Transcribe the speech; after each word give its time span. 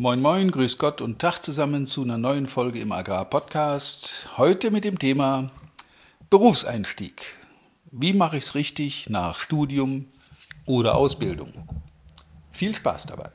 Moin 0.00 0.20
Moin, 0.20 0.52
Grüß 0.52 0.78
Gott 0.78 1.00
und 1.00 1.18
Tag 1.18 1.40
zusammen 1.40 1.84
zu 1.88 2.04
einer 2.04 2.18
neuen 2.18 2.46
Folge 2.46 2.78
im 2.78 2.92
Agrar-Podcast. 2.92 4.28
Heute 4.36 4.70
mit 4.70 4.84
dem 4.84 4.96
Thema 4.96 5.50
Berufseinstieg. 6.30 7.20
Wie 7.90 8.12
mache 8.12 8.36
ich 8.36 8.44
es 8.44 8.54
richtig 8.54 9.10
nach 9.10 9.40
Studium 9.40 10.06
oder 10.66 10.94
Ausbildung? 10.94 11.52
Viel 12.52 12.76
Spaß 12.76 13.06
dabei. 13.06 13.28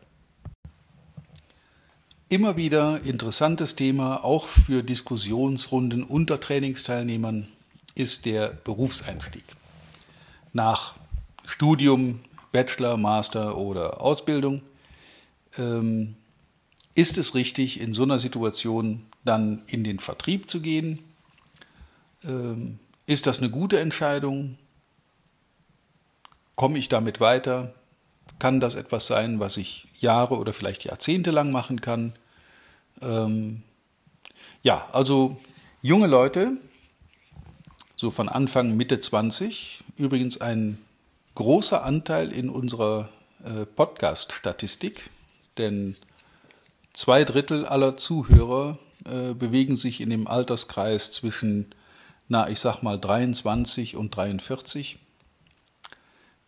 Immer 2.30 2.56
wieder 2.56 3.02
interessantes 3.02 3.76
Thema, 3.76 4.24
auch 4.24 4.46
für 4.46 4.84
Diskussionsrunden 4.84 6.04
unter 6.04 6.40
Trainingsteilnehmern, 6.40 7.50
ist 7.94 8.26
der 8.26 8.48
Berufseinstieg. 8.48 9.44
Nach 10.54 10.96
Studium, 11.46 12.22
Bachelor, 12.54 12.96
Master 12.96 13.58
oder 13.58 14.00
Ausbildung 14.00 14.62
ähm, 15.58 16.16
ist 16.96 17.18
es 17.18 17.36
richtig, 17.36 17.80
in 17.80 17.94
so 17.94 18.04
einer 18.04 18.20
Situation 18.20 19.06
dann 19.26 19.64
in 19.68 19.84
den 19.84 20.00
Vertrieb 20.00 20.50
zu 20.50 20.62
gehen? 20.62 21.00
Ähm, 22.24 22.80
ist 23.06 23.26
das 23.26 23.40
eine 23.40 23.50
gute 23.50 23.80
Entscheidung? 23.80 24.58
Komme 26.56 26.78
ich 26.78 26.90
damit 26.90 27.20
weiter? 27.20 27.74
Kann 28.40 28.60
das 28.60 28.76
etwas 28.76 29.08
sein, 29.08 29.40
was 29.40 29.58
ich 29.58 29.88
Jahre 30.00 30.38
oder 30.38 30.54
vielleicht 30.54 30.84
Jahrzehnte 30.84 31.32
lang 31.32 31.52
machen 31.52 31.82
kann? 31.82 32.14
Ähm, 33.02 33.64
ja, 34.62 34.88
also 34.92 35.38
junge 35.82 36.08
Leute, 36.08 36.58
so 37.96 38.12
von 38.12 38.30
Anfang, 38.30 38.78
Mitte 38.78 39.00
20, 39.00 39.84
übrigens 39.98 40.40
ein 40.40 40.78
großer 41.36 41.84
Anteil 41.84 42.32
in 42.32 42.50
unserer 42.50 43.10
äh, 43.44 43.66
Podcast-Statistik, 43.66 45.10
denn 45.58 45.96
Zwei 46.94 47.24
Drittel 47.24 47.66
aller 47.66 47.98
Zuhörer 47.98 48.78
äh, 49.06 49.34
bewegen 49.34 49.76
sich 49.76 50.00
in 50.00 50.12
dem 50.12 50.28
Alterskreis 50.28 51.12
zwischen, 51.12 51.74
na, 52.28 52.48
ich 52.50 52.60
sag 52.60 52.84
mal 52.84 53.00
23 53.00 53.98
und 53.98 54.16
43. 54.16 55.00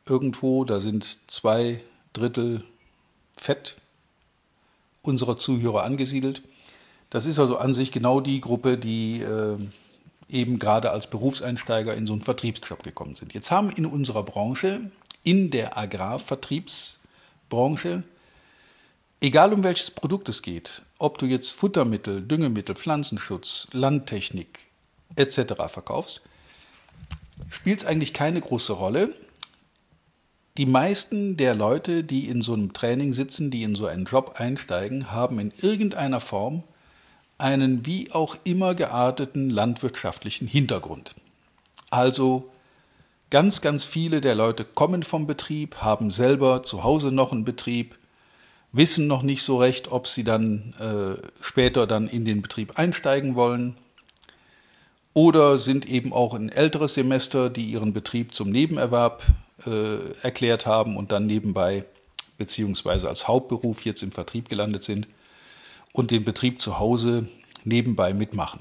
Irgendwo, 0.05 0.63
da 0.63 0.79
sind 0.79 1.31
zwei 1.31 1.81
Drittel 2.13 2.63
Fett 3.35 3.77
unserer 5.01 5.37
Zuhörer 5.37 5.83
angesiedelt. 5.83 6.43
Das 7.09 7.25
ist 7.25 7.39
also 7.39 7.57
an 7.57 7.73
sich 7.73 7.91
genau 7.91 8.21
die 8.21 8.39
Gruppe, 8.39 8.77
die 8.77 9.21
äh, 9.21 9.57
eben 10.29 10.59
gerade 10.59 10.91
als 10.91 11.09
Berufseinsteiger 11.09 11.95
in 11.95 12.05
so 12.05 12.13
einen 12.13 12.21
Vertriebsjob 12.21 12.83
gekommen 12.83 13.15
sind. 13.15 13.33
Jetzt 13.33 13.49
haben 13.51 13.71
in 13.71 13.87
unserer 13.87 14.23
Branche, 14.23 14.91
in 15.23 15.49
der 15.49 15.75
Agrarvertriebsbranche, 15.77 18.03
Egal 19.25 19.53
um 19.53 19.63
welches 19.63 19.89
Produkt 19.89 20.29
es 20.29 20.43
geht, 20.43 20.83
ob 20.99 21.17
du 21.17 21.25
jetzt 21.25 21.53
Futtermittel, 21.53 22.21
Düngemittel, 22.21 22.75
Pflanzenschutz, 22.75 23.67
Landtechnik 23.71 24.59
etc. 25.15 25.55
verkaufst, 25.67 26.21
spielt 27.49 27.79
es 27.79 27.87
eigentlich 27.87 28.13
keine 28.13 28.39
große 28.39 28.73
Rolle. 28.73 29.15
Die 30.59 30.67
meisten 30.67 31.37
der 31.37 31.55
Leute, 31.55 32.03
die 32.03 32.27
in 32.27 32.43
so 32.43 32.53
einem 32.53 32.73
Training 32.73 33.13
sitzen, 33.13 33.49
die 33.49 33.63
in 33.63 33.73
so 33.73 33.87
einen 33.87 34.05
Job 34.05 34.35
einsteigen, 34.35 35.11
haben 35.11 35.39
in 35.39 35.51
irgendeiner 35.59 36.21
Form 36.21 36.61
einen 37.39 37.83
wie 37.83 38.11
auch 38.11 38.37
immer 38.43 38.75
gearteten 38.75 39.49
landwirtschaftlichen 39.49 40.47
Hintergrund. 40.47 41.15
Also 41.89 42.51
ganz, 43.31 43.61
ganz 43.61 43.85
viele 43.85 44.21
der 44.21 44.35
Leute 44.35 44.65
kommen 44.65 45.01
vom 45.01 45.25
Betrieb, 45.25 45.77
haben 45.77 46.11
selber 46.11 46.61
zu 46.61 46.83
Hause 46.83 47.11
noch 47.11 47.31
einen 47.31 47.43
Betrieb, 47.43 47.95
wissen 48.75 49.07
noch 49.07 49.23
nicht 49.23 49.41
so 49.41 49.57
recht, 49.57 49.91
ob 49.91 50.07
sie 50.07 50.23
dann 50.23 50.73
äh, 50.79 51.21
später 51.41 51.87
dann 51.87 52.07
in 52.07 52.25
den 52.25 52.41
Betrieb 52.41 52.77
einsteigen 52.77 53.35
wollen 53.35 53.77
oder 55.13 55.57
sind 55.57 55.87
eben 55.87 56.11
auch 56.11 56.33
ein 56.33 56.49
älteres 56.49 56.95
Semester, 56.95 57.49
die 57.49 57.65
ihren 57.65 57.93
Betrieb 57.93 58.35
zum 58.35 58.49
Nebenerwerb 58.49 59.23
äh, 59.65 60.11
erklärt 60.21 60.65
haben 60.65 60.97
und 60.97 61.13
dann 61.13 61.25
nebenbei 61.25 61.85
beziehungsweise 62.37 63.07
als 63.07 63.29
Hauptberuf 63.29 63.85
jetzt 63.85 64.03
im 64.03 64.11
Vertrieb 64.11 64.49
gelandet 64.49 64.83
sind 64.83 65.07
und 65.93 66.11
den 66.11 66.25
Betrieb 66.25 66.61
zu 66.61 66.77
Hause 66.77 67.29
nebenbei 67.63 68.13
mitmachen. 68.13 68.59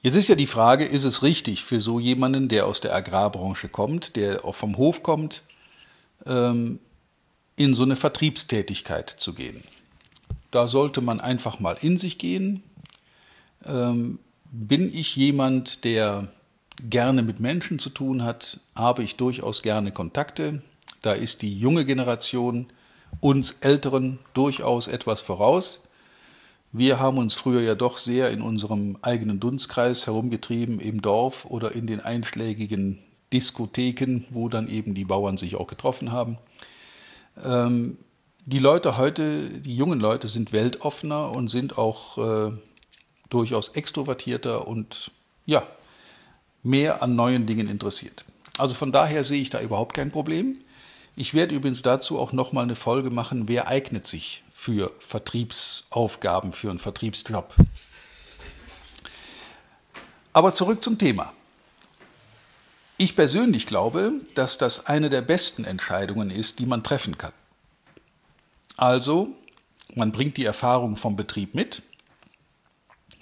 Jetzt 0.00 0.16
ist 0.16 0.28
ja 0.28 0.34
die 0.34 0.46
Frage, 0.46 0.84
ist 0.84 1.04
es 1.04 1.22
richtig 1.22 1.62
für 1.62 1.80
so 1.80 2.00
jemanden, 2.00 2.48
der 2.48 2.66
aus 2.66 2.80
der 2.80 2.94
Agrarbranche 2.94 3.68
kommt, 3.68 4.16
der 4.16 4.46
auch 4.46 4.54
vom 4.54 4.78
Hof 4.78 5.02
kommt, 5.02 5.42
ähm, 6.26 6.78
in 7.56 7.74
so 7.74 7.82
eine 7.82 7.96
Vertriebstätigkeit 7.96 9.10
zu 9.10 9.34
gehen. 9.34 9.62
Da 10.50 10.68
sollte 10.68 11.00
man 11.00 11.20
einfach 11.20 11.60
mal 11.60 11.76
in 11.80 11.98
sich 11.98 12.18
gehen. 12.18 12.62
Ähm, 13.64 14.18
bin 14.50 14.94
ich 14.94 15.16
jemand, 15.16 15.84
der 15.84 16.28
gerne 16.88 17.22
mit 17.22 17.40
Menschen 17.40 17.78
zu 17.78 17.90
tun 17.90 18.22
hat, 18.22 18.60
habe 18.74 19.02
ich 19.02 19.16
durchaus 19.16 19.62
gerne 19.62 19.92
Kontakte. 19.92 20.62
Da 21.02 21.12
ist 21.12 21.42
die 21.42 21.58
junge 21.58 21.84
Generation 21.84 22.66
uns 23.20 23.52
Älteren 23.60 24.18
durchaus 24.32 24.88
etwas 24.88 25.20
voraus. 25.20 25.84
Wir 26.72 26.98
haben 26.98 27.18
uns 27.18 27.34
früher 27.34 27.60
ja 27.60 27.76
doch 27.76 27.98
sehr 27.98 28.30
in 28.30 28.42
unserem 28.42 28.98
eigenen 29.02 29.38
Dunstkreis 29.38 30.06
herumgetrieben, 30.06 30.80
im 30.80 31.02
Dorf 31.02 31.44
oder 31.44 31.72
in 31.72 31.86
den 31.86 32.00
einschlägigen 32.00 32.98
Diskotheken, 33.32 34.24
wo 34.30 34.48
dann 34.48 34.68
eben 34.68 34.94
die 34.94 35.04
Bauern 35.04 35.36
sich 35.36 35.56
auch 35.56 35.68
getroffen 35.68 36.10
haben. 36.10 36.38
Ähm, 37.42 37.98
die 38.46 38.58
Leute 38.58 38.98
heute, 38.98 39.48
die 39.48 39.76
jungen 39.76 40.00
Leute 40.00 40.28
sind 40.28 40.52
weltoffener 40.52 41.30
und 41.30 41.48
sind 41.48 41.78
auch 41.78 42.18
äh, 42.18 42.52
durchaus 43.30 43.68
extrovertierter 43.68 44.68
und 44.68 45.10
ja, 45.46 45.66
mehr 46.62 47.02
an 47.02 47.16
neuen 47.16 47.46
Dingen 47.46 47.68
interessiert. 47.68 48.24
Also 48.58 48.74
von 48.74 48.92
daher 48.92 49.24
sehe 49.24 49.40
ich 49.40 49.50
da 49.50 49.60
überhaupt 49.60 49.94
kein 49.94 50.10
Problem. 50.10 50.58
Ich 51.16 51.34
werde 51.34 51.54
übrigens 51.54 51.82
dazu 51.82 52.18
auch 52.18 52.32
nochmal 52.32 52.64
eine 52.64 52.74
Folge 52.74 53.10
machen, 53.10 53.48
wer 53.48 53.68
eignet 53.68 54.06
sich 54.06 54.42
für 54.52 54.92
Vertriebsaufgaben, 54.98 56.52
für 56.52 56.70
einen 56.70 56.78
Vertriebsjob. 56.78 57.54
Aber 60.32 60.52
zurück 60.52 60.82
zum 60.82 60.98
Thema. 60.98 61.32
Ich 62.96 63.16
persönlich 63.16 63.66
glaube, 63.66 64.20
dass 64.34 64.56
das 64.56 64.86
eine 64.86 65.10
der 65.10 65.22
besten 65.22 65.64
Entscheidungen 65.64 66.30
ist, 66.30 66.60
die 66.60 66.66
man 66.66 66.84
treffen 66.84 67.18
kann. 67.18 67.32
Also, 68.76 69.28
man 69.94 70.12
bringt 70.12 70.36
die 70.36 70.44
Erfahrung 70.44 70.96
vom 70.96 71.16
Betrieb 71.16 71.54
mit. 71.54 71.82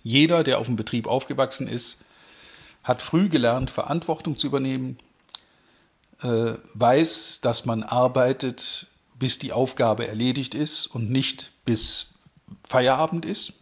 Jeder, 0.02 0.44
der 0.44 0.58
auf 0.58 0.66
dem 0.66 0.76
Betrieb 0.76 1.06
aufgewachsen 1.06 1.68
ist, 1.68 2.04
hat 2.84 3.00
früh 3.00 3.28
gelernt, 3.28 3.70
Verantwortung 3.70 4.36
zu 4.36 4.48
übernehmen, 4.48 4.98
äh, 6.20 6.54
weiß, 6.74 7.40
dass 7.40 7.64
man 7.64 7.82
arbeitet, 7.82 8.86
bis 9.14 9.38
die 9.38 9.52
Aufgabe 9.52 10.06
erledigt 10.06 10.54
ist 10.54 10.86
und 10.86 11.10
nicht 11.10 11.52
bis 11.64 12.18
Feierabend 12.64 13.24
ist. 13.24 13.54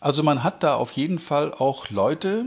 Also 0.00 0.22
man 0.22 0.44
hat 0.44 0.62
da 0.62 0.74
auf 0.74 0.92
jeden 0.92 1.18
Fall 1.18 1.52
auch 1.54 1.90
Leute, 1.90 2.46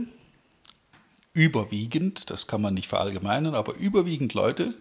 überwiegend, 1.34 2.30
das 2.30 2.48
kann 2.48 2.62
man 2.62 2.74
nicht 2.74 2.88
verallgemeinern, 2.88 3.56
aber 3.56 3.76
überwiegend 3.76 4.34
Leute, 4.34 4.74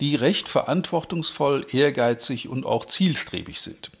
die 0.00 0.16
recht 0.16 0.48
verantwortungsvoll, 0.48 1.66
ehrgeizig 1.70 2.48
und 2.48 2.66
auch 2.66 2.86
zielstrebig 2.86 3.60
sind. 3.60 3.92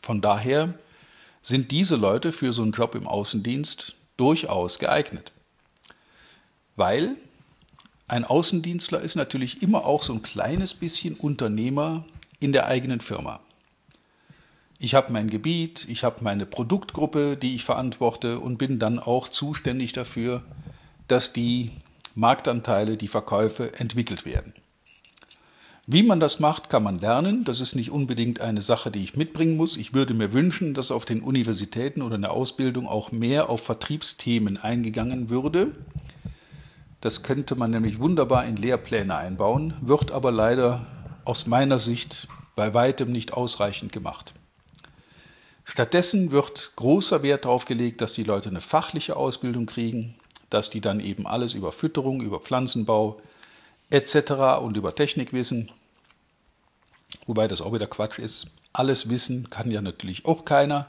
Von 0.00 0.20
daher 0.20 0.78
sind 1.42 1.70
diese 1.70 1.96
Leute 1.96 2.32
für 2.32 2.52
so 2.52 2.62
einen 2.62 2.72
Job 2.72 2.94
im 2.94 3.06
Außendienst 3.06 3.94
durchaus 4.16 4.78
geeignet. 4.78 5.32
Weil 6.76 7.16
ein 8.08 8.24
Außendienstler 8.24 9.00
ist 9.00 9.16
natürlich 9.16 9.62
immer 9.62 9.84
auch 9.84 10.02
so 10.02 10.14
ein 10.14 10.22
kleines 10.22 10.74
bisschen 10.74 11.14
Unternehmer 11.14 12.06
in 12.40 12.52
der 12.52 12.66
eigenen 12.66 13.00
Firma. 13.00 13.40
Ich 14.80 14.94
habe 14.94 15.12
mein 15.12 15.28
Gebiet, 15.28 15.86
ich 15.88 16.04
habe 16.04 16.22
meine 16.22 16.46
Produktgruppe, 16.46 17.36
die 17.36 17.56
ich 17.56 17.64
verantworte 17.64 18.38
und 18.38 18.58
bin 18.58 18.78
dann 18.78 19.00
auch 19.00 19.28
zuständig 19.28 19.92
dafür, 19.92 20.44
dass 21.08 21.32
die 21.32 21.72
Marktanteile, 22.14 22.96
die 22.96 23.08
Verkäufe 23.08 23.74
entwickelt 23.74 24.24
werden. 24.24 24.54
Wie 25.88 26.04
man 26.04 26.20
das 26.20 26.38
macht, 26.38 26.70
kann 26.70 26.84
man 26.84 27.00
lernen. 27.00 27.44
Das 27.44 27.60
ist 27.60 27.74
nicht 27.74 27.90
unbedingt 27.90 28.40
eine 28.40 28.62
Sache, 28.62 28.92
die 28.92 29.02
ich 29.02 29.16
mitbringen 29.16 29.56
muss. 29.56 29.76
Ich 29.76 29.94
würde 29.94 30.14
mir 30.14 30.32
wünschen, 30.32 30.74
dass 30.74 30.92
auf 30.92 31.04
den 31.04 31.22
Universitäten 31.22 32.00
oder 32.00 32.14
in 32.14 32.22
der 32.22 32.32
Ausbildung 32.32 32.86
auch 32.86 33.10
mehr 33.10 33.48
auf 33.48 33.62
Vertriebsthemen 33.62 34.58
eingegangen 34.58 35.28
würde. 35.28 35.72
Das 37.00 37.24
könnte 37.24 37.56
man 37.56 37.72
nämlich 37.72 37.98
wunderbar 37.98 38.44
in 38.44 38.56
Lehrpläne 38.56 39.16
einbauen, 39.16 39.74
wird 39.80 40.12
aber 40.12 40.30
leider 40.30 40.86
aus 41.24 41.46
meiner 41.48 41.80
Sicht 41.80 42.28
bei 42.54 42.74
weitem 42.74 43.10
nicht 43.10 43.32
ausreichend 43.32 43.90
gemacht. 43.90 44.34
Stattdessen 45.70 46.30
wird 46.30 46.72
großer 46.76 47.22
Wert 47.22 47.44
darauf 47.44 47.66
gelegt, 47.66 48.00
dass 48.00 48.14
die 48.14 48.24
Leute 48.24 48.48
eine 48.48 48.62
fachliche 48.62 49.16
Ausbildung 49.16 49.66
kriegen, 49.66 50.14
dass 50.48 50.70
die 50.70 50.80
dann 50.80 50.98
eben 50.98 51.26
alles 51.26 51.52
über 51.52 51.72
Fütterung, 51.72 52.22
über 52.22 52.40
Pflanzenbau 52.40 53.20
etc. 53.90 54.62
und 54.62 54.78
über 54.78 54.94
Technik 54.94 55.34
wissen. 55.34 55.70
Wobei 57.26 57.48
das 57.48 57.60
auch 57.60 57.74
wieder 57.74 57.86
Quatsch 57.86 58.18
ist. 58.18 58.50
Alles 58.72 59.10
wissen 59.10 59.50
kann 59.50 59.70
ja 59.70 59.82
natürlich 59.82 60.24
auch 60.24 60.46
keiner. 60.46 60.86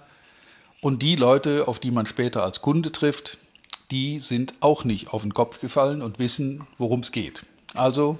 Und 0.79 1.03
die 1.03 1.17
Leute, 1.17 1.67
auf 1.67 1.79
die 1.79 1.91
man 1.91 2.05
später 2.05 2.41
als 2.43 2.61
Kunde 2.61 2.93
trifft, 2.93 3.37
die 3.91 4.19
sind 4.19 4.53
auch 4.61 4.85
nicht 4.85 5.11
auf 5.11 5.23
den 5.23 5.33
Kopf 5.33 5.59
gefallen 5.59 6.01
und 6.01 6.19
wissen, 6.19 6.65
worum 6.77 7.01
es 7.01 7.11
geht. 7.11 7.45
Also 7.73 8.17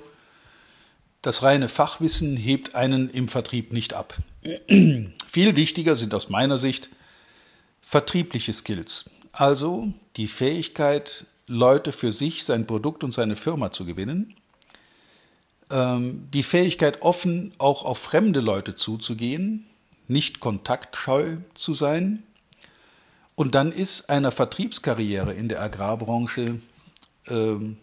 das 1.21 1.41
reine 1.41 1.69
Fachwissen 1.69 2.35
hebt 2.35 2.75
einen 2.75 3.09
im 3.09 3.29
Vertrieb 3.29 3.71
nicht 3.71 3.93
ab. 3.93 4.17
Viel 5.31 5.55
wichtiger 5.55 5.95
sind 5.95 6.15
aus 6.15 6.29
meiner 6.29 6.57
Sicht 6.57 6.89
vertriebliche 7.83 8.51
Skills, 8.51 9.11
also 9.31 9.93
die 10.17 10.27
Fähigkeit, 10.27 11.27
Leute 11.45 11.91
für 11.91 12.11
sich, 12.11 12.43
sein 12.45 12.65
Produkt 12.65 13.03
und 13.03 13.13
seine 13.13 13.35
Firma 13.35 13.71
zu 13.71 13.85
gewinnen, 13.85 14.33
ähm, 15.69 16.27
die 16.33 16.41
Fähigkeit, 16.41 17.03
offen 17.03 17.53
auch 17.59 17.85
auf 17.85 17.99
fremde 17.99 18.39
Leute 18.39 18.73
zuzugehen, 18.73 19.67
nicht 20.07 20.39
kontaktscheu 20.39 21.37
zu 21.53 21.75
sein. 21.75 22.23
Und 23.35 23.53
dann 23.53 23.71
ist 23.71 24.09
einer 24.09 24.31
Vertriebskarriere 24.31 25.35
in 25.35 25.47
der 25.47 25.61
Agrarbranche, 25.61 26.59
ähm, 27.27 27.77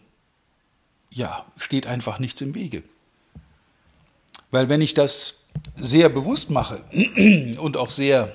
ja, 1.11 1.47
steht 1.57 1.87
einfach 1.87 2.19
nichts 2.19 2.41
im 2.41 2.57
Wege. 2.57 2.83
Weil 4.51 4.69
wenn 4.69 4.81
ich 4.81 4.95
das 4.95 5.49
sehr 5.77 6.09
bewusst 6.09 6.51
mache 6.51 6.83
und 7.59 7.77
auch 7.77 7.91
sehr 7.91 8.33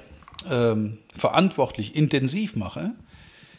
ähm, 0.50 0.98
verantwortlich, 1.16 1.96
intensiv 1.96 2.56
mache, 2.56 2.92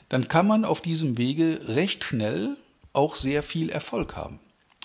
dann 0.08 0.28
kann 0.28 0.46
man 0.46 0.64
auf 0.64 0.80
diesem 0.80 1.16
Wege 1.16 1.60
recht 1.68 2.04
schnell 2.04 2.56
auch 2.92 3.14
sehr 3.14 3.42
viel 3.42 3.70
Erfolg 3.70 4.16
haben, 4.16 4.40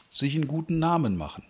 sich 0.10 0.36
einen 0.36 0.48
guten 0.48 0.80
Namen 0.80 1.18
machen. 1.18 1.44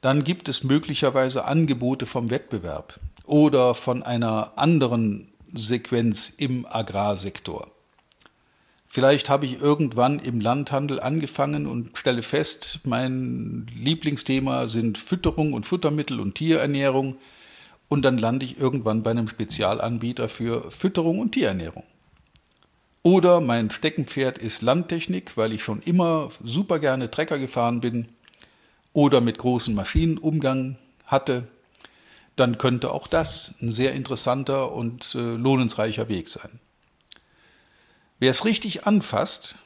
Dann 0.00 0.24
gibt 0.24 0.48
es 0.48 0.64
möglicherweise 0.64 1.44
Angebote 1.44 2.06
vom 2.06 2.30
Wettbewerb 2.30 2.98
oder 3.24 3.74
von 3.76 4.02
einer 4.02 4.52
anderen 4.56 5.32
Sequenz 5.52 6.30
im 6.30 6.66
Agrarsektor. 6.66 7.70
Vielleicht 8.94 9.30
habe 9.30 9.46
ich 9.46 9.58
irgendwann 9.58 10.18
im 10.18 10.38
Landhandel 10.38 11.00
angefangen 11.00 11.66
und 11.66 11.96
stelle 11.96 12.20
fest, 12.20 12.80
mein 12.84 13.66
Lieblingsthema 13.74 14.68
sind 14.68 14.98
Fütterung 14.98 15.54
und 15.54 15.64
Futtermittel 15.64 16.20
und 16.20 16.34
Tierernährung. 16.34 17.16
Und 17.88 18.02
dann 18.02 18.18
lande 18.18 18.44
ich 18.44 18.58
irgendwann 18.58 19.02
bei 19.02 19.12
einem 19.12 19.28
Spezialanbieter 19.28 20.28
für 20.28 20.70
Fütterung 20.70 21.20
und 21.20 21.32
Tierernährung. 21.32 21.84
Oder 23.02 23.40
mein 23.40 23.70
Steckenpferd 23.70 24.36
ist 24.36 24.60
Landtechnik, 24.60 25.38
weil 25.38 25.54
ich 25.54 25.64
schon 25.64 25.80
immer 25.80 26.30
super 26.44 26.78
gerne 26.78 27.10
Trecker 27.10 27.38
gefahren 27.38 27.80
bin 27.80 28.10
oder 28.92 29.22
mit 29.22 29.38
großen 29.38 29.74
Maschinen 29.74 30.18
Umgang 30.18 30.76
hatte. 31.06 31.48
Dann 32.36 32.58
könnte 32.58 32.92
auch 32.92 33.06
das 33.06 33.54
ein 33.62 33.70
sehr 33.70 33.94
interessanter 33.94 34.70
und 34.70 35.14
äh, 35.14 35.18
lohnensreicher 35.18 36.10
Weg 36.10 36.28
sein. 36.28 36.60
Wer 38.22 38.30
es 38.30 38.44
richtig 38.44 38.86
anfasst 38.86 39.56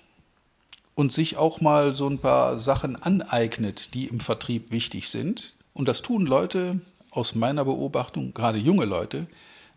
und 0.95 1.13
sich 1.13 1.37
auch 1.37 1.61
mal 1.61 1.95
so 1.95 2.09
ein 2.09 2.21
paar 2.21 2.57
Sachen 2.57 2.97
aneignet, 2.97 3.93
die 3.93 4.07
im 4.07 4.19
Vertrieb 4.19 4.71
wichtig 4.71 5.11
sind, 5.11 5.53
und 5.75 5.87
das 5.87 6.01
tun 6.01 6.25
Leute 6.25 6.81
aus 7.11 7.35
meiner 7.35 7.67
Beobachtung, 7.67 8.33
gerade 8.33 8.57
junge 8.57 8.87
Leute, 8.87 9.27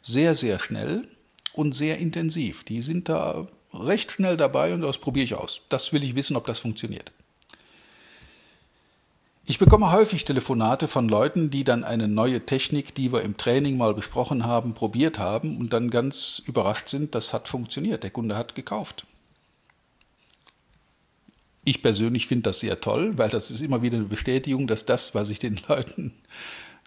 sehr, 0.01 0.33
sehr 0.33 0.59
schnell 0.59 1.05
und 1.51 1.75
sehr 1.75 1.97
intensiv. 1.97 2.63
Die 2.63 2.79
sind 2.79 3.09
da 3.09 3.47
recht 3.73 4.13
schnell 4.13 4.37
dabei 4.37 4.73
und 4.73 4.79
das 4.79 4.97
probiere 4.97 5.25
ich 5.25 5.35
aus. 5.35 5.59
Das 5.67 5.91
will 5.91 6.05
ich 6.05 6.15
wissen, 6.15 6.37
ob 6.37 6.45
das 6.45 6.59
funktioniert. 6.59 7.11
Ich 9.49 9.57
bekomme 9.57 9.91
häufig 9.91 10.25
Telefonate 10.25 10.87
von 10.87 11.09
Leuten, 11.09 11.49
die 11.49 11.63
dann 11.63 11.83
eine 11.83 12.07
neue 12.07 12.45
Technik, 12.45 12.93
die 12.93 13.11
wir 13.11 13.23
im 13.23 13.35
Training 13.35 13.77
mal 13.77 13.95
besprochen 13.95 14.45
haben, 14.45 14.75
probiert 14.75 15.17
haben 15.17 15.57
und 15.57 15.73
dann 15.73 15.89
ganz 15.89 16.39
überrascht 16.45 16.89
sind, 16.89 17.15
das 17.15 17.33
hat 17.33 17.47
funktioniert, 17.47 18.03
der 18.03 18.11
Kunde 18.11 18.37
hat 18.37 18.53
gekauft. 18.53 19.07
Ich 21.63 21.81
persönlich 21.81 22.27
finde 22.27 22.43
das 22.43 22.59
sehr 22.59 22.79
toll, 22.79 23.17
weil 23.17 23.29
das 23.29 23.49
ist 23.49 23.61
immer 23.61 23.81
wieder 23.81 23.97
eine 23.97 24.05
Bestätigung, 24.05 24.67
dass 24.67 24.85
das, 24.85 25.15
was 25.15 25.31
ich 25.31 25.39
den 25.39 25.59
Leuten 25.67 26.13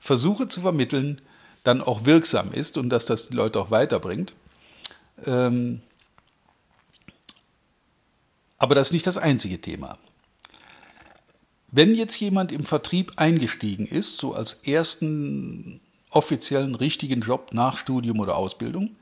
versuche 0.01 0.47
zu 0.47 0.61
vermitteln, 0.61 1.21
dann 1.65 1.81
auch 1.83 2.05
wirksam 2.05 2.53
ist 2.53 2.79
und 2.79 2.91
dass 2.91 3.07
das 3.07 3.29
die 3.29 3.35
Leute 3.35 3.59
auch 3.59 3.73
weiterbringt. 3.73 4.35
Ähm, 5.27 5.83
aber 8.57 8.77
das 8.77 8.89
ist 8.89 8.93
nicht 8.93 9.09
das 9.09 9.19
einzige 9.19 9.61
Thema. 9.61 9.99
Wenn 11.75 11.95
jetzt 11.95 12.21
jemand 12.21 12.53
im 12.53 12.67
Vertrieb 12.67 13.13
eingestiegen 13.17 13.87
ist, 13.87 14.19
so 14.19 14.35
als 14.35 14.53
ersten 14.65 15.81
offiziellen 16.11 16.75
richtigen 16.75 17.23
Job 17.23 17.55
nach 17.55 17.79
Studium 17.79 18.21
oder 18.21 18.37
Ausbildung, 18.37 18.95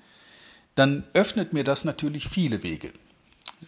dann 0.76 1.02
öffnet 1.12 1.52
mir 1.52 1.64
das 1.64 1.84
natürlich 1.84 2.28
viele 2.28 2.62
Wege. 2.62 2.92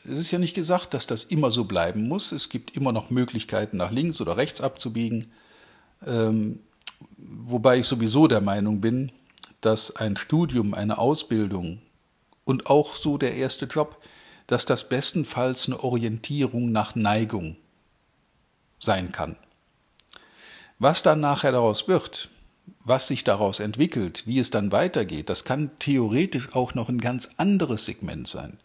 Es 0.04 0.20
ist 0.20 0.30
ja 0.30 0.38
nicht 0.38 0.54
gesagt, 0.54 0.94
dass 0.94 1.08
das 1.08 1.24
immer 1.24 1.50
so 1.50 1.64
bleiben 1.64 2.06
muss. 2.06 2.30
Es 2.30 2.48
gibt 2.48 2.76
immer 2.76 2.92
noch 2.92 3.10
Möglichkeiten, 3.10 3.76
nach 3.76 3.90
links 3.90 4.20
oder 4.20 4.36
rechts 4.36 4.60
abzubiegen. 4.60 5.32
Ähm, 6.06 6.60
wobei 7.18 7.78
ich 7.78 7.86
sowieso 7.86 8.28
der 8.28 8.40
Meinung 8.40 8.80
bin, 8.80 9.10
dass 9.62 9.96
ein 9.96 10.16
Studium, 10.16 10.74
eine 10.74 10.98
Ausbildung 10.98 11.82
und 12.44 12.68
auch 12.68 12.94
so 12.94 13.18
der 13.18 13.34
erste 13.34 13.64
Job, 13.64 14.00
dass 14.46 14.64
das 14.64 14.88
bestenfalls 14.88 15.66
eine 15.66 15.82
Orientierung 15.82 16.70
nach 16.70 16.94
Neigung 16.94 17.56
sein 18.82 19.12
kann. 19.12 19.36
Was 20.78 21.02
dann 21.02 21.20
nachher 21.20 21.52
daraus 21.52 21.86
wird, 21.88 22.28
was 22.80 23.06
sich 23.06 23.22
daraus 23.22 23.60
entwickelt, 23.60 24.26
wie 24.26 24.40
es 24.40 24.50
dann 24.50 24.72
weitergeht, 24.72 25.30
das 25.30 25.44
kann 25.44 25.70
theoretisch 25.78 26.54
auch 26.54 26.74
noch 26.74 26.88
ein 26.88 27.00
ganz 27.00 27.34
anderes 27.36 27.84
Segment 27.84 28.26
sein. 28.26 28.58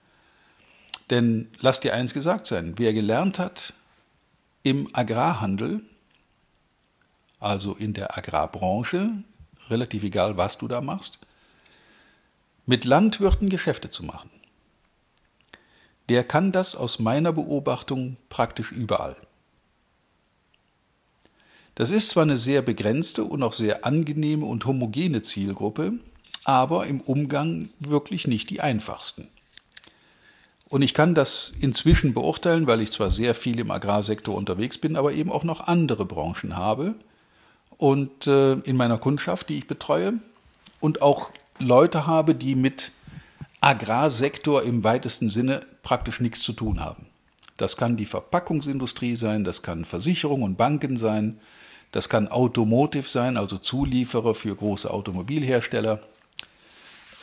Denn 1.10 1.50
lass 1.60 1.80
dir 1.80 1.94
eins 1.94 2.14
gesagt 2.14 2.48
sein, 2.48 2.74
wer 2.78 2.94
gelernt 2.94 3.40
hat 3.40 3.74
im 4.64 4.90
Agrarhandel, 4.94 5.82
also 7.40 7.76
in 7.76 7.94
der 7.94 8.18
Agrarbranche, 8.18 9.24
relativ 9.70 10.04
egal, 10.04 10.38
was 10.38 10.58
du 10.58 10.68
da 10.68 10.82
machst, 10.82 11.20
mit 12.66 12.84
Landwirten 12.84 13.50
Geschäfte 13.50 13.90
zu 13.90 14.04
machen, 14.04 14.30
der 16.10 16.24
kann 16.24 16.52
das 16.52 16.76
aus 16.76 17.00
meiner 17.00 17.32
Beobachtung 17.34 18.18
praktisch 18.30 18.72
überall. 18.72 19.16
Das 21.78 21.92
ist 21.92 22.10
zwar 22.10 22.24
eine 22.24 22.38
sehr 22.38 22.64
begrenzte 22.64 23.24
und 23.24 23.44
auch 23.44 23.54
sehr 23.54 23.86
angenehme 23.86 24.48
und 24.48 24.66
homogene 24.66 25.22
Zielgruppe, 25.22 25.94
aber 26.44 26.88
im 26.88 27.02
Umgang 27.02 27.70
wirklich 27.78 28.26
nicht 28.26 28.50
die 28.50 28.62
einfachsten. 28.62 29.28
Und 30.70 30.82
ich 30.82 30.96
kann 30.96 31.14
das 31.14 31.54
inzwischen 31.62 32.16
beurteilen, 32.16 32.66
weil 32.66 32.82
ich 32.82 32.90
zwar 32.90 33.12
sehr 33.12 33.36
viel 33.36 33.60
im 33.60 33.70
Agrarsektor 33.70 34.34
unterwegs 34.34 34.80
bin, 34.80 34.96
aber 34.96 35.14
eben 35.14 35.32
auch 35.32 35.44
noch 35.44 35.68
andere 35.68 36.06
Branchen 36.06 36.58
habe 36.58 36.96
und 37.78 38.26
äh, 38.26 38.54
in 38.54 38.76
meiner 38.76 38.98
Kundschaft, 38.98 39.50
die 39.50 39.60
ich 39.60 39.68
betreue 39.68 40.14
und 40.80 41.04
auch 41.04 41.30
Leute 41.60 42.08
habe, 42.08 42.34
die 42.34 42.56
mit 42.56 42.92
Agrarsektor 43.62 44.64
im 44.64 44.84
weitesten 44.84 45.30
Sinne 45.30 45.62
praktisch 45.84 46.22
nichts 46.22 46.40
zu 46.42 46.54
tun 46.54 46.80
haben. 46.80 47.06
Das 47.56 47.78
kann 47.78 47.98
die 47.98 48.06
Verpackungsindustrie 48.06 49.16
sein, 49.16 49.44
das 49.44 49.62
kann 49.62 49.86
Versicherung 49.86 50.42
und 50.42 50.58
Banken 50.58 50.98
sein, 50.98 51.40
das 51.92 52.10
kann 52.10 52.28
Automotive 52.28 53.08
sein, 53.08 53.38
also 53.38 53.58
Zulieferer 53.58 54.36
für 54.36 54.56
große 54.56 54.90
Automobilhersteller. 54.90 56.02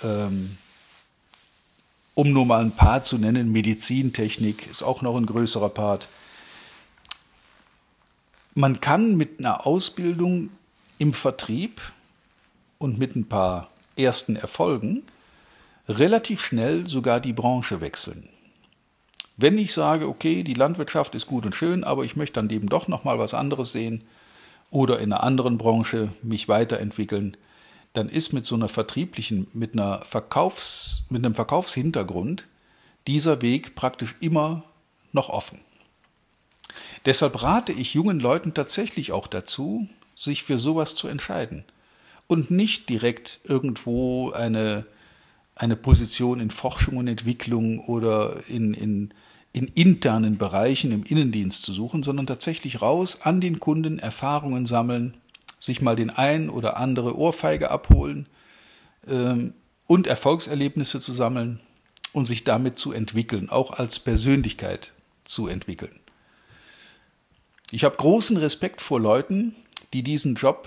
Ähm, 0.02 0.56
um 2.14 2.32
nur 2.32 2.46
mal 2.46 2.62
ein 2.62 2.72
paar 2.72 3.02
zu 3.02 3.18
nennen, 3.18 3.50
Medizintechnik 3.50 4.68
ist 4.68 4.82
auch 4.82 5.02
noch 5.02 5.16
ein 5.16 5.26
größerer 5.26 5.68
Part. 5.68 6.08
Man 8.54 8.80
kann 8.80 9.16
mit 9.16 9.40
einer 9.40 9.66
Ausbildung 9.66 10.50
im 10.98 11.12
Vertrieb 11.12 11.80
und 12.78 12.98
mit 12.98 13.16
ein 13.16 13.28
paar 13.28 13.68
ersten 13.96 14.36
Erfolgen 14.36 15.02
relativ 15.88 16.44
schnell 16.44 16.86
sogar 16.86 17.20
die 17.20 17.32
Branche 17.32 17.80
wechseln. 17.80 18.28
Wenn 19.36 19.58
ich 19.58 19.72
sage, 19.72 20.08
okay, 20.08 20.44
die 20.44 20.54
Landwirtschaft 20.54 21.14
ist 21.16 21.26
gut 21.26 21.44
und 21.44 21.56
schön, 21.56 21.82
aber 21.82 22.04
ich 22.04 22.14
möchte 22.14 22.34
dann 22.34 22.48
eben 22.50 22.68
doch 22.68 22.86
noch 22.86 23.02
mal 23.02 23.18
was 23.18 23.34
anderes 23.34 23.72
sehen, 23.72 24.04
oder 24.74 24.98
in 24.98 25.12
einer 25.12 25.22
anderen 25.22 25.56
Branche 25.56 26.12
mich 26.20 26.48
weiterentwickeln, 26.48 27.36
dann 27.92 28.08
ist 28.08 28.32
mit 28.32 28.44
so 28.44 28.56
einer 28.56 28.68
vertrieblichen, 28.68 29.46
mit 29.52 29.74
einer 29.74 30.02
Verkaufs, 30.02 31.04
mit 31.10 31.24
einem 31.24 31.36
Verkaufshintergrund 31.36 32.48
dieser 33.06 33.40
Weg 33.40 33.76
praktisch 33.76 34.16
immer 34.18 34.64
noch 35.12 35.28
offen. 35.28 35.60
Deshalb 37.06 37.40
rate 37.40 37.70
ich 37.70 37.94
jungen 37.94 38.18
Leuten 38.18 38.52
tatsächlich 38.52 39.12
auch 39.12 39.28
dazu, 39.28 39.88
sich 40.16 40.42
für 40.42 40.58
sowas 40.58 40.96
zu 40.96 41.06
entscheiden 41.06 41.64
und 42.26 42.50
nicht 42.50 42.88
direkt 42.88 43.42
irgendwo 43.44 44.32
eine, 44.32 44.86
eine 45.54 45.76
Position 45.76 46.40
in 46.40 46.50
Forschung 46.50 46.96
und 46.96 47.06
Entwicklung 47.06 47.78
oder 47.78 48.42
in, 48.48 48.74
in 48.74 49.14
in 49.54 49.68
internen 49.68 50.36
Bereichen 50.36 50.90
im 50.90 51.04
Innendienst 51.04 51.62
zu 51.62 51.72
suchen, 51.72 52.02
sondern 52.02 52.26
tatsächlich 52.26 52.82
raus 52.82 53.20
an 53.22 53.40
den 53.40 53.60
Kunden 53.60 54.00
Erfahrungen 54.00 54.66
sammeln, 54.66 55.14
sich 55.60 55.80
mal 55.80 55.94
den 55.94 56.10
ein 56.10 56.50
oder 56.50 56.76
andere 56.76 57.16
Ohrfeige 57.16 57.70
abholen 57.70 58.26
ähm, 59.06 59.54
und 59.86 60.08
Erfolgserlebnisse 60.08 61.00
zu 61.00 61.12
sammeln 61.12 61.60
und 62.12 62.26
sich 62.26 62.42
damit 62.42 62.78
zu 62.78 62.92
entwickeln, 62.92 63.48
auch 63.48 63.70
als 63.70 64.00
Persönlichkeit 64.00 64.92
zu 65.22 65.46
entwickeln. 65.46 66.00
Ich 67.70 67.84
habe 67.84 67.96
großen 67.96 68.36
Respekt 68.36 68.80
vor 68.80 69.00
Leuten, 69.00 69.54
die 69.92 70.02
diesen 70.02 70.34
Job 70.34 70.66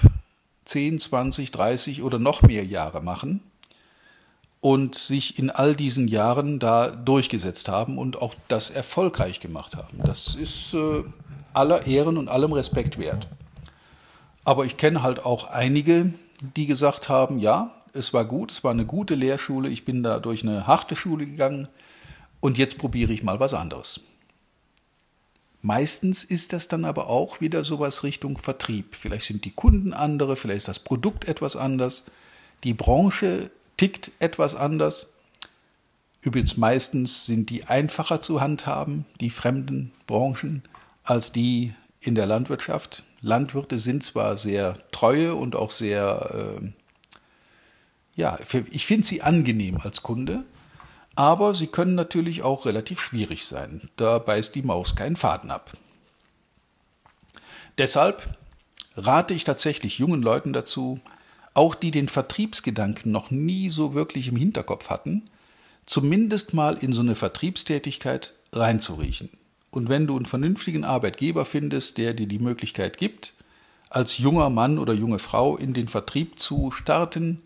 10, 0.64 1.00
20, 1.00 1.52
30 1.52 2.04
oder 2.04 2.20
noch 2.20 2.42
mehr 2.42 2.66
Jahre 2.66 3.04
machen 3.04 3.42
und 4.68 4.96
sich 4.96 5.40
in 5.40 5.50
all 5.50 5.78
diesen 5.78 6.10
Jahren 6.10 6.60
da 6.60 6.90
durchgesetzt 6.90 7.70
haben 7.70 7.98
und 7.98 8.22
auch 8.22 8.36
das 8.50 8.70
erfolgreich 8.70 9.40
gemacht 9.40 9.78
haben. 9.78 10.00
Das 10.04 10.36
ist 10.36 10.74
äh, 10.74 11.06
aller 11.54 11.88
Ehren 11.88 12.18
und 12.18 12.28
allem 12.28 12.52
Respekt 12.52 12.98
wert. 12.98 13.30
Aber 14.44 14.66
ich 14.66 14.76
kenne 14.76 15.04
halt 15.04 15.24
auch 15.24 15.50
einige, 15.52 16.14
die 16.58 16.66
gesagt 16.66 17.08
haben, 17.08 17.40
ja, 17.40 17.72
es 17.94 18.14
war 18.14 18.26
gut, 18.26 18.52
es 18.52 18.66
war 18.66 18.72
eine 18.72 18.86
gute 18.86 19.16
Lehrschule, 19.16 19.70
ich 19.70 19.86
bin 19.86 20.04
da 20.04 20.20
durch 20.20 20.44
eine 20.44 20.68
harte 20.68 20.98
Schule 20.98 21.26
gegangen 21.26 21.70
und 22.42 22.58
jetzt 22.58 22.78
probiere 22.78 23.14
ich 23.14 23.24
mal 23.24 23.40
was 23.40 23.54
anderes. 23.54 24.02
Meistens 25.62 26.26
ist 26.26 26.52
das 26.52 26.68
dann 26.68 26.84
aber 26.84 27.08
auch 27.08 27.40
wieder 27.40 27.64
sowas 27.64 28.04
Richtung 28.04 28.38
Vertrieb. 28.38 28.98
Vielleicht 28.98 29.28
sind 29.28 29.46
die 29.46 29.52
Kunden 29.52 29.94
andere, 29.94 30.36
vielleicht 30.36 30.58
ist 30.58 30.68
das 30.68 30.80
Produkt 30.80 31.26
etwas 31.26 31.56
anders, 31.56 32.04
die 32.66 32.74
Branche 32.74 33.50
tickt 33.78 34.12
etwas 34.20 34.56
anders. 34.56 35.14
Übrigens 36.22 36.58
meistens 36.58 37.26
sind 37.26 37.50
die 37.50 37.66
einfacher 37.66 38.22
zu 38.22 38.42
handhaben, 38.42 39.06
die 39.22 39.30
fremden 39.30 39.94
Branchen, 40.08 40.64
als 41.04 41.32
die 41.32 41.74
in 42.02 42.16
der 42.16 42.26
Landwirtschaft. 42.26 43.04
Landwirte 43.22 43.80
sind 43.80 44.04
zwar 44.04 44.38
sehr 44.38 44.78
treue 44.92 45.36
und 45.36 45.56
auch 45.56 45.72
sehr, 45.72 46.60
äh, 46.60 46.72
ja, 48.16 48.38
ich 48.72 48.86
finde 48.86 49.08
sie 49.08 49.22
angenehm 49.22 49.80
als 49.82 50.04
Kunde, 50.04 50.44
aber 51.16 51.56
sie 51.56 51.68
können 51.68 51.96
natürlich 51.96 52.44
auch 52.44 52.66
relativ 52.66 53.00
schwierig 53.00 53.46
sein. 53.46 53.90
Da 53.96 54.20
beißt 54.20 54.54
die 54.56 54.62
Maus 54.64 54.96
keinen 54.96 55.16
Faden 55.16 55.52
ab. 55.52 55.72
Deshalb 57.78 58.38
rate 58.96 59.34
ich 59.34 59.44
tatsächlich 59.44 60.00
jungen 60.00 60.22
Leuten 60.22 60.52
dazu, 60.54 61.00
auch 61.58 61.74
die 61.74 61.92
den 61.92 62.08
Vertriebsgedanken 62.08 63.12
noch 63.12 63.32
nie 63.32 63.70
so 63.70 63.96
wirklich 63.96 64.28
im 64.28 64.36
Hinterkopf 64.36 64.90
hatten, 64.90 65.30
zumindest 65.88 66.54
mal 66.54 66.78
in 66.78 66.94
so 66.94 67.02
eine 67.02 67.16
Vertriebstätigkeit 67.16 68.36
reinzuriechen. 68.54 69.30
Und 69.72 69.90
wenn 69.90 70.06
du 70.06 70.16
einen 70.16 70.28
vernünftigen 70.28 70.84
Arbeitgeber 70.84 71.46
findest, 71.46 71.98
der 71.98 72.14
dir 72.14 72.28
die 72.28 72.40
Möglichkeit 72.40 72.98
gibt, 72.98 73.34
als 73.90 74.20
junger 74.20 74.52
Mann 74.52 74.78
oder 74.78 74.94
junge 74.94 75.18
Frau 75.18 75.58
in 75.58 75.74
den 75.74 75.88
Vertrieb 75.88 76.40
zu 76.40 76.72
starten, 76.72 77.42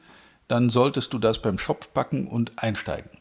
dann 0.50 0.70
solltest 0.70 1.14
du 1.14 1.20
das 1.20 1.42
beim 1.42 1.58
Shop 1.58 1.94
packen 1.94 2.28
und 2.28 2.62
einsteigen. 2.62 3.12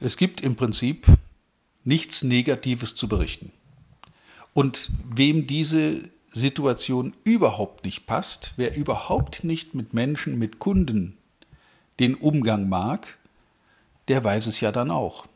Es 0.00 0.16
gibt 0.16 0.40
im 0.40 0.56
Prinzip 0.56 1.06
nichts 1.84 2.24
Negatives 2.24 2.96
zu 2.96 3.06
berichten. 3.06 3.52
Und 4.54 4.90
wem 5.04 5.46
diese 5.46 6.10
Situation 6.34 7.14
überhaupt 7.22 7.84
nicht 7.84 8.06
passt, 8.06 8.54
wer 8.56 8.76
überhaupt 8.76 9.44
nicht 9.44 9.74
mit 9.74 9.94
Menschen, 9.94 10.38
mit 10.38 10.58
Kunden 10.58 11.16
den 12.00 12.16
Umgang 12.16 12.68
mag, 12.68 13.18
der 14.08 14.24
weiß 14.24 14.48
es 14.48 14.60
ja 14.60 14.72
dann 14.72 14.90
auch. 14.90 15.26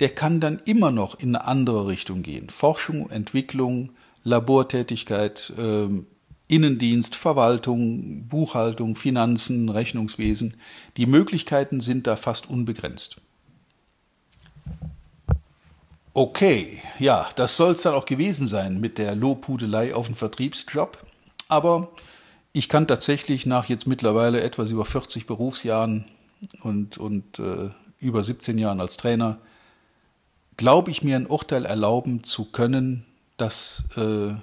Der 0.00 0.08
kann 0.08 0.40
dann 0.40 0.60
immer 0.64 0.90
noch 0.90 1.18
in 1.18 1.36
eine 1.36 1.44
andere 1.46 1.86
Richtung 1.86 2.22
gehen. 2.22 2.48
Forschung, 2.48 3.10
Entwicklung, 3.10 3.92
Labortätigkeit, 4.24 5.52
äh, 5.58 5.88
Innendienst, 6.46 7.14
Verwaltung, 7.14 8.26
Buchhaltung, 8.26 8.96
Finanzen, 8.96 9.68
Rechnungswesen. 9.68 10.56
Die 10.96 11.06
Möglichkeiten 11.06 11.82
sind 11.82 12.06
da 12.06 12.16
fast 12.16 12.48
unbegrenzt. 12.48 13.20
Okay, 16.20 16.82
ja, 16.98 17.28
das 17.36 17.56
soll 17.56 17.74
es 17.74 17.82
dann 17.82 17.94
auch 17.94 18.04
gewesen 18.04 18.48
sein 18.48 18.80
mit 18.80 18.98
der 18.98 19.14
Lobhudelei 19.14 19.94
auf 19.94 20.06
den 20.06 20.16
Vertriebsjob. 20.16 20.98
Aber 21.46 21.92
ich 22.52 22.68
kann 22.68 22.88
tatsächlich 22.88 23.46
nach 23.46 23.66
jetzt 23.66 23.86
mittlerweile 23.86 24.40
etwas 24.40 24.70
über 24.70 24.84
40 24.84 25.28
Berufsjahren 25.28 26.06
und, 26.62 26.98
und 26.98 27.38
äh, 27.38 27.70
über 28.00 28.24
17 28.24 28.58
Jahren 28.58 28.80
als 28.80 28.96
Trainer, 28.96 29.38
glaube 30.56 30.90
ich 30.90 31.04
mir 31.04 31.14
ein 31.14 31.28
Urteil 31.28 31.64
erlauben 31.64 32.24
zu 32.24 32.46
können, 32.46 33.06
das 33.36 33.84
äh, 33.96 34.34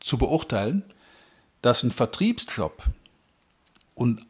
zu 0.00 0.18
beurteilen, 0.18 0.82
dass 1.62 1.84
ein 1.84 1.92
Vertriebsjob 1.92 2.82
und 3.94 4.26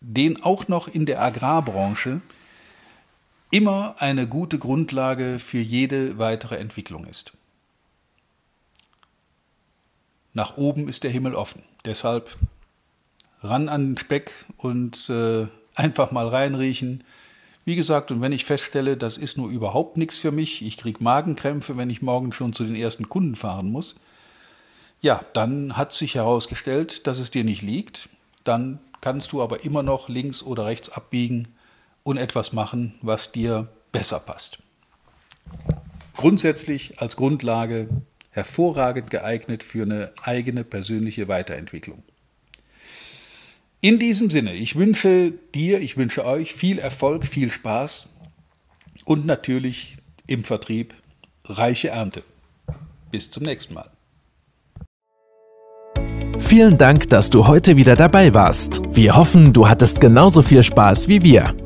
den 0.00 0.44
auch 0.44 0.68
noch 0.68 0.86
in 0.86 1.06
der 1.06 1.20
Agrarbranche 1.20 2.20
immer 3.50 3.96
eine 3.98 4.26
gute 4.26 4.58
Grundlage 4.58 5.38
für 5.38 5.58
jede 5.58 6.18
weitere 6.18 6.56
Entwicklung 6.56 7.06
ist. 7.06 7.36
Nach 10.32 10.56
oben 10.56 10.88
ist 10.88 11.04
der 11.04 11.10
Himmel 11.10 11.34
offen. 11.34 11.62
Deshalb 11.84 12.36
ran 13.40 13.68
an 13.68 13.88
den 13.88 13.98
Speck 13.98 14.32
und 14.58 15.08
äh, 15.08 15.46
einfach 15.74 16.10
mal 16.10 16.28
reinriechen. 16.28 17.04
Wie 17.64 17.76
gesagt, 17.76 18.10
und 18.10 18.20
wenn 18.20 18.32
ich 18.32 18.44
feststelle, 18.44 18.96
das 18.96 19.16
ist 19.18 19.38
nur 19.38 19.48
überhaupt 19.48 19.96
nichts 19.96 20.18
für 20.18 20.32
mich, 20.32 20.64
ich 20.64 20.76
kriege 20.76 21.02
Magenkrämpfe, 21.02 21.76
wenn 21.76 21.90
ich 21.90 22.02
morgen 22.02 22.32
schon 22.32 22.52
zu 22.52 22.64
den 22.64 22.76
ersten 22.76 23.08
Kunden 23.08 23.34
fahren 23.34 23.70
muss, 23.70 24.00
ja, 25.00 25.20
dann 25.32 25.76
hat 25.76 25.92
sich 25.92 26.14
herausgestellt, 26.14 27.06
dass 27.06 27.18
es 27.18 27.30
dir 27.30 27.44
nicht 27.44 27.62
liegt. 27.62 28.08
Dann 28.44 28.80
kannst 29.00 29.32
du 29.32 29.42
aber 29.42 29.64
immer 29.64 29.82
noch 29.82 30.08
links 30.08 30.42
oder 30.42 30.66
rechts 30.66 30.90
abbiegen 30.90 31.55
und 32.06 32.18
etwas 32.18 32.52
machen, 32.52 32.94
was 33.02 33.32
dir 33.32 33.68
besser 33.90 34.20
passt. 34.20 34.58
Grundsätzlich 36.16 37.00
als 37.00 37.16
Grundlage 37.16 37.88
hervorragend 38.30 39.10
geeignet 39.10 39.64
für 39.64 39.82
eine 39.82 40.12
eigene 40.22 40.62
persönliche 40.62 41.26
Weiterentwicklung. 41.26 42.04
In 43.80 43.98
diesem 43.98 44.30
Sinne, 44.30 44.54
ich 44.54 44.76
wünsche 44.76 45.32
dir, 45.52 45.80
ich 45.80 45.96
wünsche 45.96 46.24
euch 46.24 46.54
viel 46.54 46.78
Erfolg, 46.78 47.26
viel 47.26 47.50
Spaß 47.50 48.20
und 49.04 49.26
natürlich 49.26 49.96
im 50.28 50.44
Vertrieb 50.44 50.94
reiche 51.44 51.88
Ernte. 51.88 52.22
Bis 53.10 53.32
zum 53.32 53.42
nächsten 53.42 53.74
Mal. 53.74 53.90
Vielen 56.38 56.78
Dank, 56.78 57.10
dass 57.10 57.30
du 57.30 57.48
heute 57.48 57.76
wieder 57.76 57.96
dabei 57.96 58.32
warst. 58.32 58.80
Wir 58.90 59.16
hoffen, 59.16 59.52
du 59.52 59.68
hattest 59.68 60.00
genauso 60.00 60.42
viel 60.42 60.62
Spaß 60.62 61.08
wie 61.08 61.24
wir. 61.24 61.56